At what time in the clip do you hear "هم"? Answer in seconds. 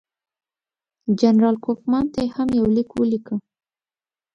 2.35-2.47